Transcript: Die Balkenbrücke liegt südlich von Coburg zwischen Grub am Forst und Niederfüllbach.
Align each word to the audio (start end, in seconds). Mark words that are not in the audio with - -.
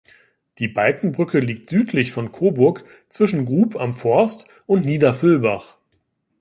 Die 0.57 0.67
Balkenbrücke 0.67 1.37
liegt 1.37 1.69
südlich 1.69 2.11
von 2.11 2.31
Coburg 2.31 2.83
zwischen 3.07 3.45
Grub 3.45 3.75
am 3.75 3.93
Forst 3.93 4.47
und 4.65 4.83
Niederfüllbach. 4.83 5.77